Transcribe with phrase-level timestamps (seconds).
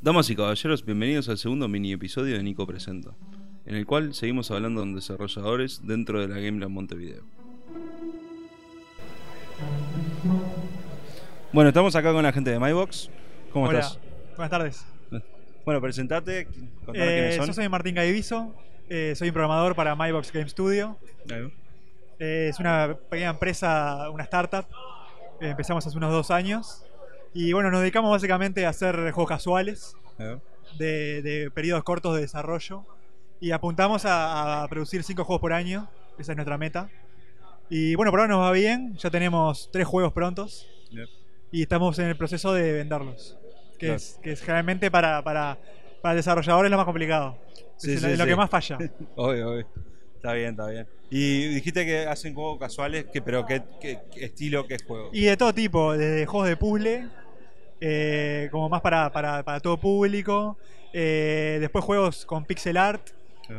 [0.00, 3.10] Damas y caballeros, bienvenidos al segundo mini episodio de Nico Presenta,
[3.66, 7.22] en el cual seguimos hablando con desarrolladores dentro de la Gameland Montevideo.
[11.52, 13.10] Bueno, estamos acá con la gente de MyBox.
[13.52, 13.98] ¿Cómo Hola, estás?
[14.36, 14.86] buenas tardes.
[15.64, 16.46] Bueno, presentate,
[16.84, 17.46] contame Eh, quiénes son.
[17.46, 18.52] yo soy Martín Gaiviso,
[18.88, 20.98] eh, soy un programador para MyBox Game Studio.
[22.18, 24.66] Eh, es una pequeña empresa, una startup.
[25.50, 26.84] Empezamos hace unos dos años.
[27.34, 29.94] Y bueno, nos dedicamos básicamente a hacer juegos casuales
[30.78, 32.84] de, de periodos cortos de desarrollo.
[33.40, 35.88] Y apuntamos a, a producir cinco juegos por año.
[36.18, 36.88] Esa es nuestra meta.
[37.68, 38.96] Y bueno, por ahora nos va bien.
[38.98, 40.68] Ya tenemos tres juegos prontos.
[41.50, 43.36] Y estamos en el proceso de venderlos.
[43.78, 43.96] Que, Claro.
[43.96, 45.58] es, que es generalmente para, para,
[46.00, 47.36] para el desarrollador es lo más complicado.
[47.76, 48.78] Sí, es sí, lo, lo que más falla.
[49.16, 49.66] Obvio, obvio.
[50.22, 50.86] Está bien, está bien.
[51.10, 55.10] Y dijiste que hacen juegos casuales, que, pero ¿qué, qué- qué estilo, qué juego?
[55.12, 57.08] Y de todo tipo, desde juegos de puzzle,
[57.80, 60.56] eh, como más para, para, para todo público.
[60.92, 63.02] eh, después juegos con pixel art,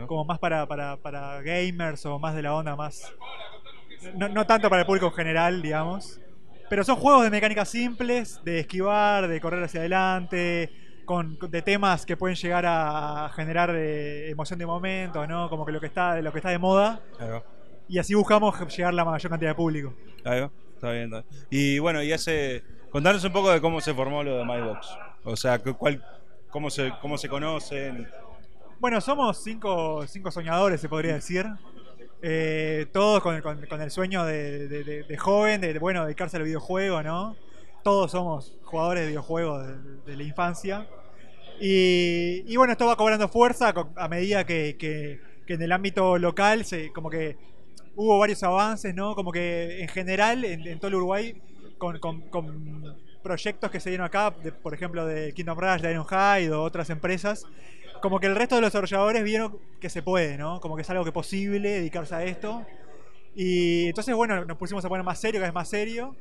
[0.08, 3.12] como más para, para, para gamers o más de la onda más...
[4.16, 6.20] No, no tanto para el público en general, digamos.
[6.70, 10.72] Pero son juegos de mecánicas simples, de esquivar, de correr hacia adelante,
[11.06, 15.50] con, de temas que pueden llegar a generar eh, emoción de momento, ¿no?
[15.50, 17.02] Como que lo que está, lo que está de moda.
[17.88, 19.90] Y así buscamos llegar a la mayor cantidad de público.
[19.90, 20.08] Va.
[20.18, 21.24] Está bien, está bien.
[21.50, 22.64] Y bueno, y hace.
[22.90, 24.88] Contanos un poco de cómo se formó lo de MyBox.
[25.24, 26.04] O sea, cu- cuál,
[26.50, 28.08] cómo, se, cómo se conocen.
[28.80, 31.46] Bueno, somos cinco, cinco soñadores, se podría decir.
[32.22, 36.04] Eh, todos con, con- con el sueño de, de- de- de joven, de, de, bueno,
[36.06, 37.36] dedicarse al videojuego, ¿no?
[37.84, 39.68] Todos somos jugadores de videojuegos
[40.06, 40.88] de, la infancia.
[41.60, 47.38] Y, bueno, esto va cobrando fuerza a medida que, en el ámbito local como que
[47.96, 49.16] hubo varios avances, ¿no?
[49.16, 51.42] Como que en general, en, todo el Uruguay,
[51.78, 56.90] con, proyectos que se dieron acá, por ejemplo, de Kingdom Rush, de Ironhide o otras
[56.90, 57.46] empresas,
[58.02, 60.60] como que el resto de los desarrolladores vieron que se puede, ¿no?
[60.60, 62.66] Como que es algo que es posible dedicarse a esto.
[63.36, 66.16] Y entonces, bueno, nos pusimos a poner más serio, cada vez más serio.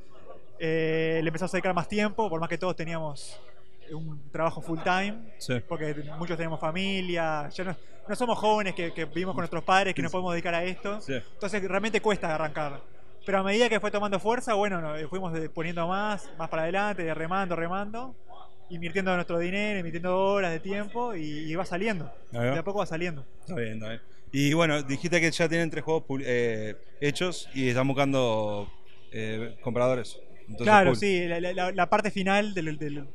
[0.64, 3.36] Eh, le empezamos a dedicar más tiempo, por más que todos teníamos
[3.90, 5.54] un trabajo full time, Sí.
[5.68, 7.76] porque muchos tenemos familia, ya no,
[8.08, 11.00] no somos jóvenes que, que vivimos con nuestros padres, que nos podemos dedicar a esto.
[11.00, 11.14] Sí.
[11.14, 12.80] Entonces realmente cuesta arrancar.
[13.26, 16.62] Pero a medida que fue tomando fuerza, bueno, nos fuimos de- poniendo más, más para
[16.62, 18.14] adelante, de remando, remando,
[18.70, 22.08] invirtiendo nuestro dinero, invirtiendo horas de tiempo y, y va saliendo.
[22.30, 23.24] De a poco va saliendo.
[23.40, 24.00] Está bien, está bien.
[24.30, 28.70] Y bueno, dijiste que ya tienen tres juegos eh, hechos y están buscando
[29.10, 30.18] eh, compradores.
[30.52, 30.96] Entonces, claro, cool.
[30.98, 33.06] sí, la, la- la parte final del- del-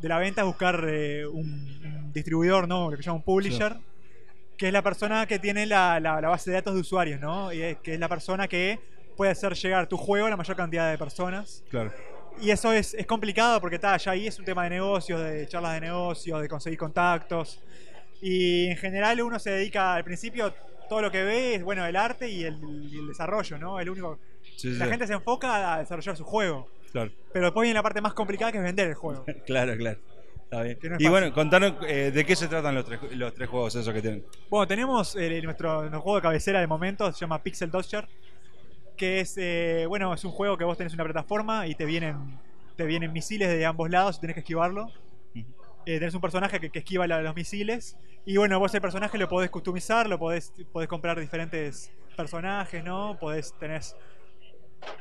[0.00, 1.42] de la venta es buscar eh, un,
[1.84, 2.90] un distribuidor, ¿no?
[2.90, 3.76] Lo que se llama un publisher,
[4.56, 7.52] que es la persona que tiene la, base de datos de usuarios, ¿no?
[7.52, 8.78] Y es, que es la persona que
[9.16, 11.64] puede hacer llegar tu juego a la mayor cantidad de personas.
[11.70, 11.92] Claro.
[12.40, 15.48] Y eso es, es complicado porque está, ya ahí es un tema de negocios, de
[15.48, 17.60] charlas de negocios, de conseguir contactos.
[18.20, 20.54] Y en general uno se dedica al principio,
[20.88, 22.56] todo lo que ve es bueno el arte y el,
[22.92, 23.80] y el desarrollo, ¿no?
[23.80, 24.18] El único.
[24.56, 26.68] Sí, sí, La gente se enfoca a desarrollar su juego.
[26.92, 27.10] Claro.
[27.32, 29.24] Pero después viene la parte más complicada que es vender el juego.
[29.46, 29.98] claro, claro.
[30.44, 30.78] Está bien.
[30.82, 33.92] No y bueno, contanos eh, de qué se tratan los tres, los tres juegos esos
[33.92, 34.24] que tienen.
[34.48, 38.08] Bueno, tenemos eh, nuestro, nuestro juego de cabecera de momento, se llama Pixel Dodger,
[38.96, 42.16] que es, eh, bueno, es un juego que vos tenés una plataforma y te vienen,
[42.76, 44.90] te vienen misiles de ambos lados y tenés que esquivarlo.
[45.34, 47.96] Eh, tenés un personaje que, que esquiva la- los misiles
[48.26, 53.16] y bueno, vos el personaje lo podés customizar, lo podés, podés comprar diferentes personajes, ¿no?
[53.20, 53.96] Podés, tenés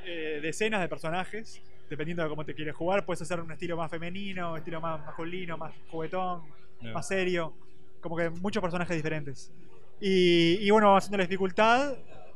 [0.06, 3.06] eh, decenas de personajes, dependiendo de cómo te quieres jugar.
[3.06, 6.44] Puedes hacer un estilo más femenino, un estilo más masculino, más juguetón,
[6.82, 6.92] Ya.
[6.94, 7.54] más serio.
[8.02, 9.52] Como que muchos personajes diferentes.
[10.00, 11.96] Y, y bueno, haciendo la dificultad,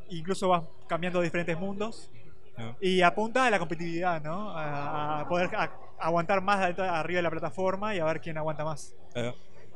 [0.10, 2.10] incluso vas cambiando diferentes mundos.
[2.58, 2.76] Ya.
[2.82, 4.50] Y apunta a la competitividad, ¿no?
[4.52, 8.64] A, a poder a- aguantar más arriba de la plataforma y a ver quién aguanta
[8.66, 8.96] más.
[9.16, 9.34] Va.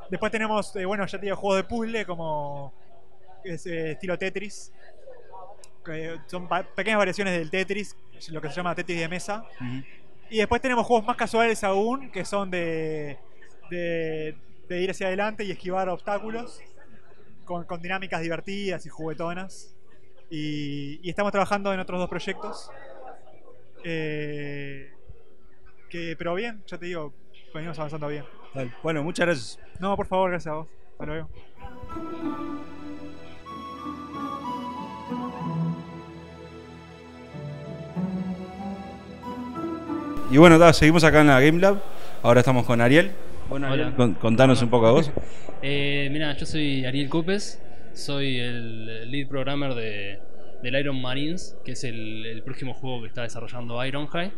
[0.09, 2.73] Después tenemos, eh, bueno, ya te digo, juegos de puzzle como
[3.43, 4.71] es, eh, estilo Tetris.
[5.85, 7.95] Que son pequeñas variaciones del Tetris,
[8.29, 9.45] lo que se llama Tetris de mesa.
[10.29, 13.19] Y después tenemos juegos más casuales aún, que son de,
[13.69, 14.35] de,
[14.67, 16.59] de ir hacia adelante y esquivar obstáculos,
[17.45, 19.75] con, con dinámicas divertidas y juguetonas.
[20.29, 22.71] Y, y estamos trabajando en otros dos proyectos.
[23.83, 24.91] Eh,
[25.89, 27.13] que, pero bien, ya te digo,
[27.53, 28.25] venimos avanzando bien.
[28.81, 29.59] Bueno, muchas gracias.
[29.79, 30.67] No, por favor, gracias a vos.
[30.93, 31.29] Hasta luego.
[40.35, 41.81] Y bueno, ta, seguimos acá en la Game Lab.
[42.21, 43.11] Ahora estamos con Ariel.
[43.47, 43.83] Bueno, Hola.
[43.85, 45.09] Ariel, con- contanos un poco a vos.
[45.67, 47.59] Eh, mira, yo soy Ariel Cupes,
[47.93, 50.19] soy el lead programmer de,
[50.61, 54.33] del Iron Marines, que es el, el próximo juego que está desarrollando Ironhide.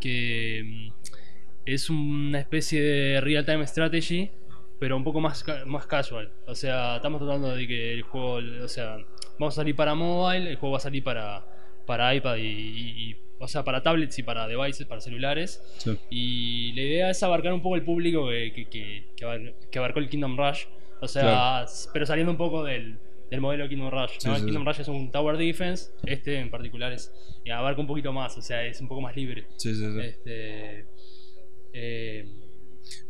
[0.00, 0.92] que mm,
[1.66, 4.30] es una especie de real-time strategy,
[4.78, 6.30] pero un poco más, más casual.
[6.46, 8.96] O sea, estamos tratando de que el juego, o sea,
[9.38, 11.44] vamos a salir para mobile, el juego va a salir para,
[11.86, 15.62] para iPad y, y- y- o sea, para tablets y para devices, para celulares.
[15.78, 15.96] Sí.
[16.10, 19.78] Y la idea es abarcar un poco el público que, que, que- que abar- que
[19.78, 20.64] abarcó el Kingdom Rush.
[21.00, 21.70] O sea, Claro.
[21.92, 22.98] pero saliendo un poco del,
[23.30, 24.12] del modelo Kingdom Rush.
[24.18, 24.34] Sí, ¿no?
[24.34, 24.66] sí, el Kingdom.
[24.66, 27.12] Rush es un Tower Defense, este en particular es
[27.44, 29.44] eh, abarca un poquito más, o sea, es un poco más libre.
[29.56, 30.00] Sí, sí, sí.
[30.00, 30.86] Este,
[31.74, 32.24] eh,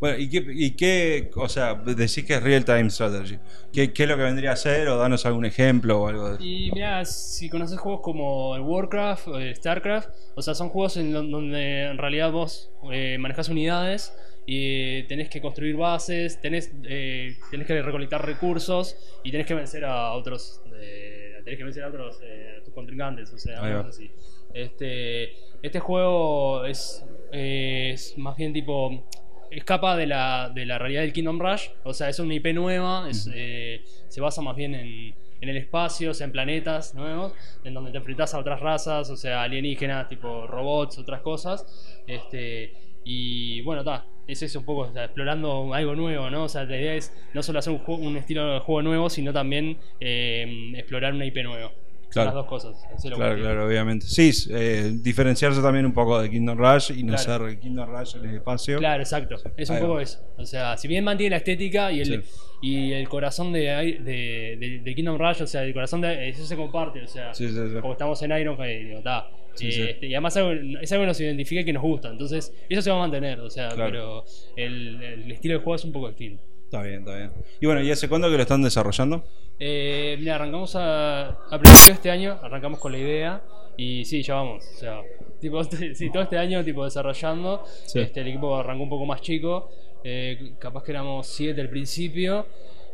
[0.00, 3.38] Bueno, ¿y qué, ¿y qué, o sea, decís que es real time strategy?
[3.72, 6.38] ¿Qué, ¿Qué es lo que vendría a ser o danos algún ejemplo o algo de
[6.38, 10.98] Y mira, si conoces juegos como el Warcraft o el Starcraft, o sea, son juegos
[10.98, 14.12] en don- donde en realidad vos eh, manejas unidades
[14.44, 19.84] y tenés que construir bases, tenés, eh, tenés que recolectar recursos y tenés que vencer
[19.87, 23.87] a otros, eh, tenés que vencer a otros, eh, a tus contrincantes, o sea, cosas
[23.87, 24.10] así.
[24.52, 25.32] Este,
[25.62, 27.02] este juego es,
[27.32, 29.04] es más bien tipo
[29.50, 33.08] escapa de la, de la realidad del Kingdom Rush, o sea, es una IP nueva,
[33.08, 37.32] es, eh, se basa más bien en, en el espacio, o sea, en planetas nuevos,
[37.64, 42.00] en donde te enfrentas a otras razas, o sea, alienígenas, tipo robots, otras cosas.
[42.06, 42.72] Este,
[43.04, 46.44] y bueno, está, es eso un poco, o sea, explorando algo nuevo, ¿no?
[46.44, 49.08] O sea, la idea es no solo hacer un, juego- un estilo de juego nuevo,
[49.10, 51.70] sino también eh, explorar una IP nueva.
[52.06, 52.26] Son Claro.
[52.26, 52.82] las dos cosas.
[53.03, 54.06] Claro, claro, obviamente.
[54.06, 57.49] Sí, eh, diferenciarse también un poco de Kingdom Rush y no Claro.
[57.49, 58.79] ser Kingdom Rush en el espacio.
[58.79, 59.37] Claro, exacto.
[59.56, 60.03] Es un Ahí poco va.
[60.03, 60.19] eso.
[60.38, 62.31] O sea, si bien mantiene la estética y el, Sí.
[62.62, 66.47] y el corazón de, de, de- de Kingdom Rush, o sea, el corazón de eso
[66.47, 67.03] se comparte.
[67.03, 67.81] O sea, Sí, sí, sí.
[67.81, 69.29] como estamos en Iron digo, ta.
[69.55, 69.82] Sí, sí.
[69.82, 72.11] este, y además algo- es algo que nos identifica y que nos gusta.
[72.11, 73.41] Entonces, eso se va a mantener.
[73.41, 73.91] O sea, Claro.
[73.91, 74.25] pero
[74.56, 76.43] el, el estilo de juego es un poco distinto.
[76.66, 77.30] Está bien, está bien.
[77.60, 79.24] Y bueno, ¿y hace cuándo que lo están desarrollando?
[79.60, 83.42] Eh, mira, arrancamos a, a principio de este año, arrancamos con la idea
[83.76, 84.64] y sí, ya vamos.
[84.74, 85.00] O sea,
[85.40, 85.62] tipo,
[85.94, 87.64] sí, todo este año tipo desarrollando.
[87.86, 88.00] Sí.
[88.00, 89.70] Este, el equipo arrancó un poco más chico,
[90.02, 92.46] eh, capaz que éramos siete al principio.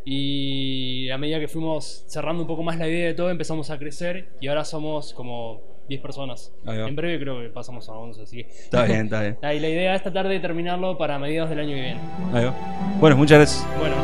[0.04, 3.78] Y a medida que fuimos cerrando un poco más la idea de todo, empezamos a
[3.78, 6.52] crecer y ahora somos como 10 personas.
[6.64, 8.50] En breve creo que pasamos a 11, así que...
[8.50, 9.36] Está bien, está bien.
[9.42, 12.00] Y la idea es tratar de terminarlo para mediados del año que viene.
[12.32, 12.54] Ahí va.
[12.98, 13.78] Bueno, muchas gracias.
[13.78, 13.96] Bueno,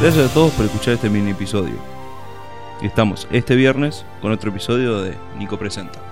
[0.00, 1.76] Gracias a todos por escuchar este mini episodio.
[2.82, 6.11] Estamos este viernes con otro episodio de Nico Presenta.